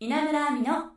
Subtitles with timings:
[0.00, 0.92] 稲村亜美の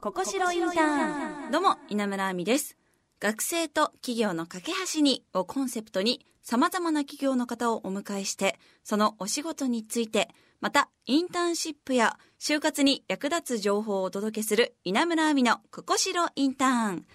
[0.00, 2.76] ここしろインターンどうも、稲村亜美です。
[3.20, 17.06] 学生と企業の架け橋にをコンセプトに様々な企業の方をお迎えして、そのお仕事について、またインターンシップや就活に役立つ情報をお届けする稲村亜美のここしろインターン。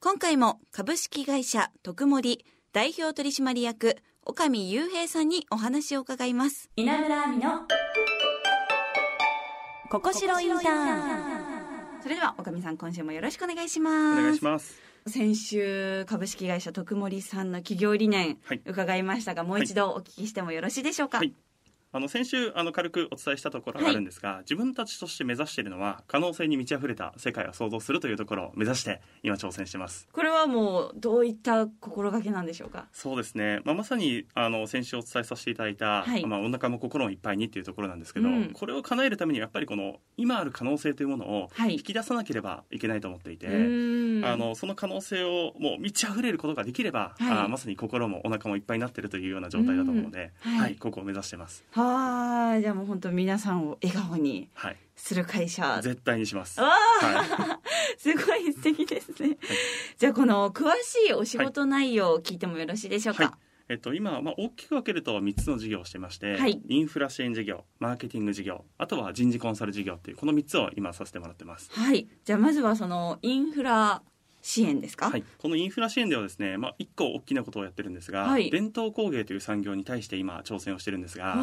[0.00, 3.96] 今回も株式会社徳森代表取締役
[4.26, 6.68] 岡見雄平さんにお話を伺います。
[6.76, 7.62] 稲村亜美の
[9.88, 11.32] ここしろインター
[12.00, 14.22] ンそれでは岡見さん今週もよろしくお願いしおます。
[14.22, 14.80] 願いします。
[15.06, 21.32] 先週株式会社徳森さんの企業理念はい伺いましたが、もう一度お聞きしてもよろしいでしょうか、はい
[21.92, 30.08] あの先週あの軽くお伝えしたところがあるんですが、自分たちとして目指しているのは可能性に満ち溢れた世界を創造するというところを目指して今挑戦してます。
[30.12, 32.86] これはもうどういった心がけなんでしょうか？
[32.92, 33.60] そうですね。
[33.64, 36.26] まあまさにあの先週お伝えさせていただいた、はい。
[36.26, 38.50] まあお腹も心もいっぱいにっていうところなんですけど、うん。
[38.52, 41.74] これを叶えるためにはやっぱりこの今ある可能性というものをはい。
[41.74, 43.46] 引き出さなければいけないと思っていて。
[43.46, 44.24] うーん。
[44.24, 47.38] あのその可能性をもう満ち溢れることができれば、はい。
[47.38, 51.64] あまさに心もお腹もいっぱいになっているというような状態だと思うので、はい、ここを目指してます。
[51.72, 55.80] はーいじゃあもう本当皆さんを笑顔にはい、する会社。
[55.82, 56.60] 絶対にします。
[56.60, 59.36] わはーすごい素敵ですね、
[59.98, 63.32] じゃあこの詳しいお仕事内容を聞いてもよろしいでしょうか、はい。
[63.68, 66.60] えっと、今、まあ、大きく分けると3つの事業をしてまして、はい。
[66.68, 71.70] インフラ支援事業マーケティング事業あとは人事コンサル事業っていうこの3つを今させてもらってます。
[71.72, 72.06] はい。
[72.24, 74.02] じゃあまずはそのインフラ
[74.46, 75.10] 支援ですか？
[75.10, 78.48] はい、このインフラ支援ではですね、まあ、1個大きなことをやってるんですが、はい。
[78.48, 81.34] 伝統工芸という産業に対して今挑戦をしてるんですが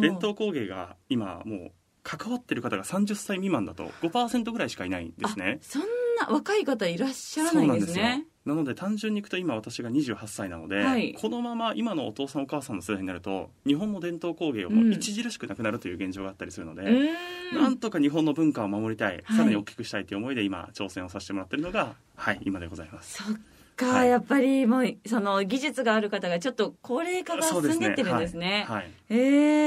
[0.00, 1.72] 伝統工芸が今もう
[2.04, 5.58] 関わってる方が30歳未満だと5%ぐらいしかいないんですね。
[5.60, 5.82] そん
[6.20, 8.26] な若い方いらっしゃらないんですね。
[8.44, 11.14] なので単純にいくと今私が28歳なので、はい。
[11.14, 14.92] このまま今のお父さんお母さんの世代になると日本の伝統工芸をうん。
[14.92, 17.62] 著しくなくなるという現状があったりするので、うーん。
[17.62, 19.22] なんとか日本の文化を守りたい。
[19.28, 23.20] さらに大きくしたいという思いで今挑戦をさせてもらってるのがはい今でございます。
[23.20, 23.36] そっ
[23.74, 24.08] か、はい。
[24.08, 28.64] やっぱりもうその技術がある方がちょっと高齢化が進んでってるんですね。
[28.68, 28.90] はい、はい。
[29.08, 29.14] え。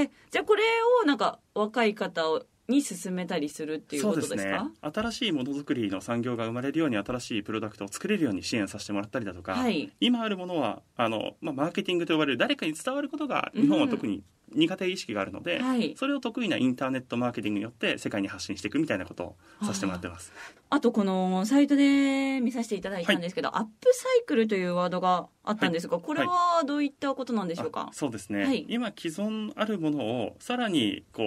[0.04, 0.64] ーじゃあこれ
[1.04, 4.36] をなんか若い方をに進めたりするっていうことですか？
[4.38, 4.92] そうですね。
[4.94, 9.92] 新しいものづくりの産業が生まれるように新しいプロダクトを作れるように支援させてもらったりだとか、はい。
[10.00, 14.24] 今あるものはあの、まあ、マーケティングと呼ばれる誰かに伝わることが日本は特に
[14.54, 15.94] 苦手意識があるので、はい。
[15.98, 20.32] それを得意なインターネットマーケティングによって世界に発信していくみたいなことをさせてもらってます。
[20.76, 27.88] あとこのサイトで見させていただいたんですけど、アップサイクルというワードがあったんですが、これはどういったことなんでしょうか？
[27.92, 28.66] あ、そうですね、はい。
[28.68, 31.24] 今既存あるものをさらにこ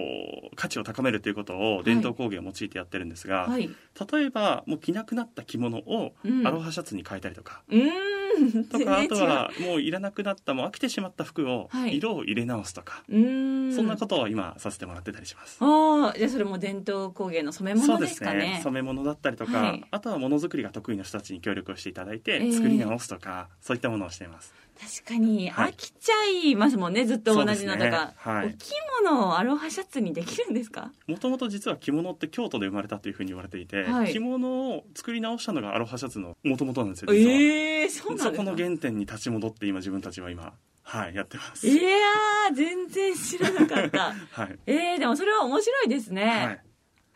[0.53, 3.71] う価値を高めるということを伝統工芸を用いてやってるんですが、はい。
[4.13, 6.47] 例えばもう着なくなった着物をうん。
[6.47, 8.65] アロハシャツに変えたりとか、うーん。
[8.65, 11.97] とかあとはもういらなくなったもう飽きてしまった服をはい。
[11.97, 13.73] 色を入れ直すとか、うーん。
[13.73, 15.57] そんなことを今させてもらってたりします。
[15.61, 18.61] ああじゃあそれも伝統工芸の染め物ですかね。
[18.63, 19.85] 染め物だったりとか、はい。
[19.91, 22.53] あとはものづくりが得意な人たちに協力をしていただいて、ええ。
[22.53, 24.53] 作り直すとかそういったものをしています。
[25.03, 25.73] 確かにはい。
[25.73, 26.15] 飽きちゃ
[26.51, 27.91] いますもんね、ずっと同じのとそうですね。
[27.91, 28.47] か、はい。
[28.47, 28.73] お着
[29.03, 30.93] 物をアロハシャツにできるんですか？
[31.07, 34.13] もともと実は着物って京都で生まれたというふうに言われていて、はい。
[34.13, 38.45] 着物を作り直したのがアロハシャツのもともとなんですよ実は、ええー、そうなんそですか？
[38.45, 41.67] この原点に立ち戻って今自分たちは今はいやってます。
[41.67, 44.15] いやー全然知らなかった。
[44.31, 46.61] はい、えー、でもそれは面白いですね、はい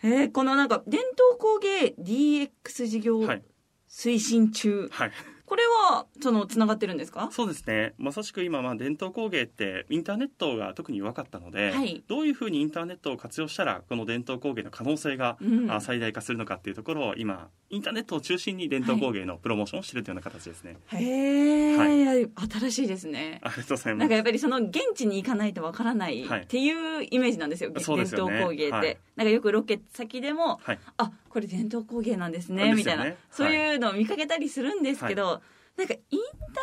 [0.02, 3.42] えーこのなんか伝統工芸 DX 事業はい。
[3.88, 5.12] 推進中、はい。
[5.44, 7.28] これはそのつながってるんですか？
[7.30, 7.92] そうですね。
[7.98, 12.02] まさしく今まあ伝統工芸ってインターネットが特に弱かったので、はい。
[12.08, 15.70] どういうふうにインターネットを活用したらこの伝統工芸の可能性が、うん。
[15.70, 21.86] あ最大化するのかっていうところを今インターネットを中心に伝統工芸のプロモーションをしてるというような形ですね、へえ、は
[22.50, 23.40] 新しいですね。
[23.42, 26.40] ありがとうございなんかますやっぱりその現地に行かないとわからないはい。
[26.42, 28.32] っていうイメージなんですよ、そうですよね。
[28.32, 28.98] 伝統工芸って、はい。
[29.16, 30.78] なんかよくロケ先でもはい。
[30.96, 32.74] あこれ伝統工芸なんですねね。
[32.74, 33.06] みたいな。
[33.30, 35.42] そういうのを見かけたりするんですけど、
[35.76, 36.54] なんかインターネ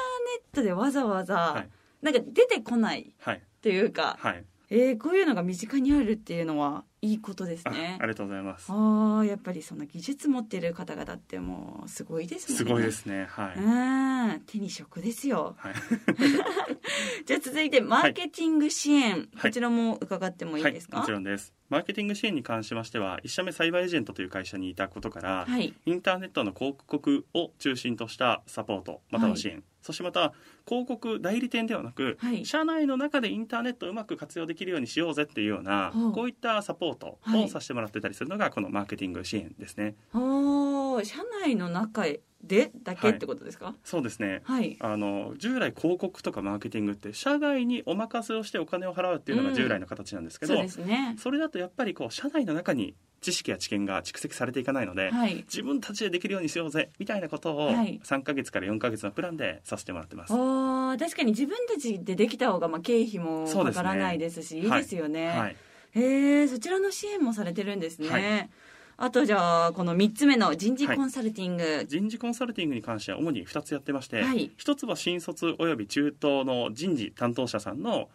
[0.51, 1.69] ットでわざわざ、はい。
[2.01, 3.41] なんか出てこないはい。
[3.61, 4.45] というか、はい。
[4.69, 7.97] えーこういうのが身近にあるっていうのはいいことですあね。
[7.99, 8.69] ありがとうございます。
[8.69, 12.57] ああやっぱりその技術持ってる方々ってもうすごいですね。
[12.57, 13.25] すごいですね。
[13.29, 15.55] はい、うん手に職ですよ。
[15.57, 15.73] はい。
[17.25, 19.27] じゃあ続いてマーケティング支援、はい。
[19.43, 20.97] こちらも伺ってもいいですか？
[20.97, 21.53] はい、もちろんです。
[21.69, 25.73] マーケティング支援に関しましては一社目サイバーエージェントという会社にいたことから、はい。
[25.85, 30.33] インターネットの広告を中心としたサポートまたは支援、そしてまた
[30.67, 32.45] 広告代理店ではなく、はい。
[32.45, 37.45] 社内の中でインターネットをうまく活用できるようにしようぜっていうような、こういったサポートはい。
[37.45, 39.95] をさせてもらってたりするのがこのマーケティング支援ですね。
[40.13, 42.03] おー社内の中
[42.43, 43.75] でだけってことですか？
[43.83, 44.41] そうですね。
[44.43, 51.15] はい、あの従来広告とかマーケティングって社外にお任せをしてお金を払うっていうのが従来の形なんですけど、そうですね。
[51.17, 55.35] それだとやっぱりこう社内の中に知識や知見が蓄積されていかないので、はい。
[55.47, 57.99] 自分たちでできるようにしようぜみたいなことをはい。
[58.03, 60.33] 3ヶ月から4ヶ月のプランでさせてもらってます。
[60.33, 64.67] あー確かに自分たちでできた方がまあ経費もかからないですしい。
[64.67, 65.27] いですよね。
[65.27, 65.55] はい、
[65.93, 68.09] へえそちらの支援もされてるんですね。
[68.09, 68.49] はい。
[69.01, 74.51] あとじゃあこの3つ目の人事コンサルティング、人事コンサルティングに関しては主に2つやってまして、はい。
[74.57, 78.09] 1つは新卒および中東の人事担当者さんのお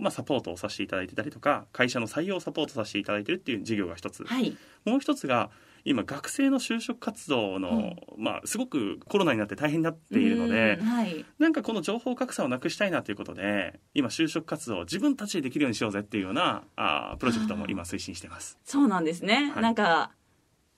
[0.00, 4.56] まあ、サポートをさせていただいてたりとか会社の採用サポートさせていただいてるっていう事業が1つ、はい。
[4.84, 5.50] もう1つが
[5.84, 11.24] 今学生の就職活動の、まあ、すごくコロナになって大変になっているのでうんはい。
[11.38, 18.58] なんかこの情報格差をなくしたいなということで今就職活動を自分たちでできるようにしようぜっていうようなあープロジェクトも今推進してます。
[18.64, 19.62] そうなんですね、はい。
[19.62, 20.10] なんか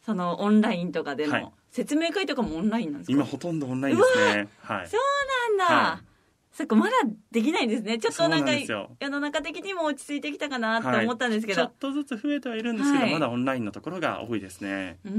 [0.04, 1.42] そのオンラインとかではい。
[1.42, 3.12] の説明会とかもオンラインなんですか？
[3.12, 4.48] 今ほとんどオンラインですね。
[4.60, 4.88] はい。
[4.88, 6.00] そうなんだ、は
[6.52, 6.93] そっかまだ
[7.31, 7.99] できないんですね。
[7.99, 13.12] ちょっとなんか世の中的にも落ち着いてきたかなって思ったんですけど、ちょっとずつ増えてはいるんですけど、はい。
[13.12, 14.99] まだオンラインのところが多いですね。
[15.05, 15.12] うー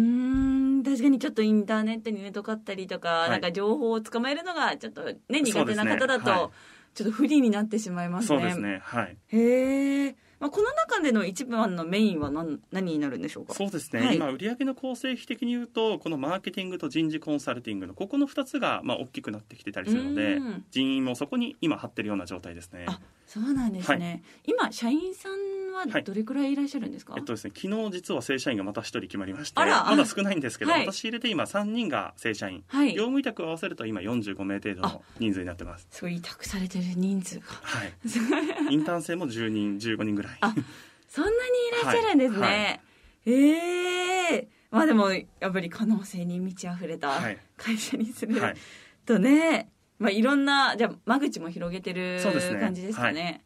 [0.79, 3.29] ん確かにちょっとインターネットにねとかったりとか、い。
[3.29, 6.31] なんか情報をつかまえるのがちょっとね苦手な方だと、ね。
[6.31, 6.49] はい。
[6.93, 8.27] ちょっと不利になってしまいますね。
[8.27, 8.81] そうですね。
[8.83, 9.17] はい。
[9.29, 13.53] へえ、まあ、この中での一番のメインは何何になるんでしょうか？
[13.53, 14.01] そうですね。
[14.01, 22.87] はい今売上の構成比的に言うと、このマーケティングと人事コンサルティングのここの二つがまあ大きくなってきてたりするのでうん、人員もそこに今張ってるような状態ですね。
[23.31, 25.33] あそうなんですね、今社員さん
[25.71, 30.81] はどれくらいいらっしゃるんですか、えっとですね、昨日実は正社員がまた一人決まりましてまだ少ないんですけど、はい。
[30.81, 32.93] 私入れて今3人が正社員、はい。
[32.93, 35.87] 業務委託を合わせると今45名程度の人数になってます。
[35.89, 37.45] すごい委託されてる人数が。
[37.61, 37.93] はい。
[38.73, 40.37] インターン生も10人15人ぐらい。
[40.41, 40.53] あ
[41.07, 42.55] そんなにいらっしゃるんですね、はい。
[42.55, 42.81] はい。
[43.25, 47.37] ええまあでもやっぱり可能性に満ち溢れたはい。
[47.57, 48.55] 会社にするはい。
[49.05, 49.69] とね、
[50.01, 52.19] まあ、いろんなじゃあ間口も広げてる
[52.59, 53.43] 感じですかね。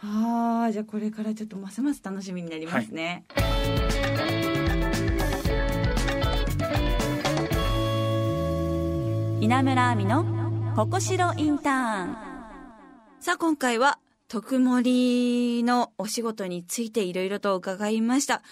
[0.00, 3.24] ああじゃあこれからちょっとますます楽しみになりますね、
[9.40, 12.16] 稲村亜美のここしろインターン。
[13.20, 18.42] さあ今回は特盛のお仕事についていろいろと伺いました。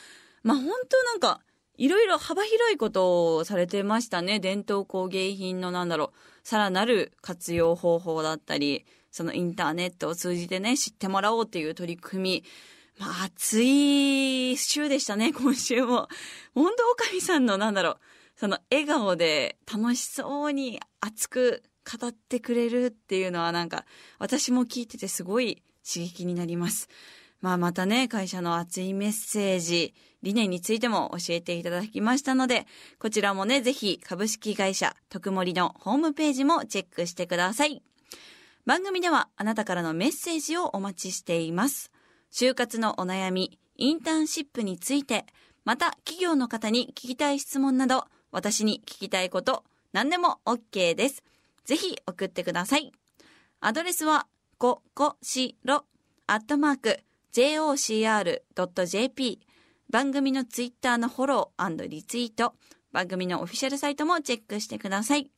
[0.44, 1.40] まあ本当なんか
[1.76, 4.38] いろいろ幅広いことをされてましたね。
[4.38, 12.44] 伝統工芸品のなんだろうさらなる活用方法だったりそのインターネットを通じてね知ってもらおうっていう取り組み。
[12.98, 16.08] まあ熱い週でしたね今週も。
[16.54, 17.98] 本当おかみさんのなんだろう。
[18.36, 21.62] その笑顔で楽しそうに熱く
[22.00, 23.84] 語ってくれるっていうのはなんか
[24.18, 26.88] 私も聞いててすごい刺激になります。
[27.40, 32.66] まあまたね、会社の熱いメッセージ、理念についても教えていただきましたので、
[32.98, 37.82] こちらもね、ぜひ株式会社特盛のホームページもチェックしてください。
[38.66, 41.90] 番組ではあなたからのメッセージをお待ちしています。
[42.30, 45.24] 就活のお悩み、インターンシップについて、
[45.64, 51.24] また企業の方に聞きたい質問など、私に聞きたいこと、何でも OK です。
[51.64, 52.92] ぜひ送ってください。
[53.60, 54.26] アドレスは、
[54.58, 55.86] ここしろ、
[56.26, 57.00] アットマーク、
[57.32, 59.40] jocr.jp。
[59.90, 62.54] 番組のツイッターのフォローリツイート、
[62.92, 65.30] 番組のオフィシャルサイトもチェックしてください。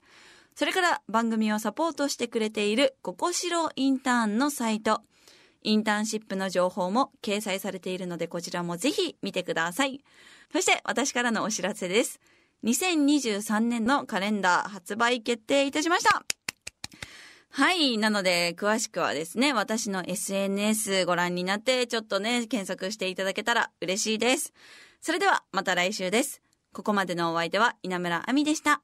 [0.54, 5.00] それから番組をサポートしてくれているここしろインターンのサイト、
[5.62, 10.00] インターンシップの情報も掲載されているのでこちらもぜひ見てください。
[10.52, 12.20] そして私からのお知らせです。
[12.64, 16.41] 2023年のカレンダー発売決定いたしました
[17.54, 17.98] はい。
[17.98, 24.54] なので、詳しくはですね、私の SNS ご覧になって、ちょっとね、検索していただけたら嬉しいです。
[25.02, 26.40] それでは、また来週です。
[26.72, 28.82] ここまでのお相手は稲村亜美でした。